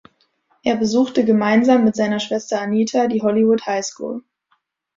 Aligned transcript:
Er 0.63 0.77
besuchte 0.77 1.23
gemeinsam 1.23 1.83
mit 1.85 1.95
seiner 1.95 2.19
Schwester 2.19 2.59
Anita 2.59 3.05
die 3.05 3.21
Hollywood 3.21 3.67
High 3.67 3.85
School. 3.85 4.23